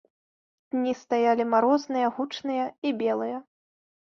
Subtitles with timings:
[0.75, 3.37] Дні стаялі марозныя, гучныя і белыя.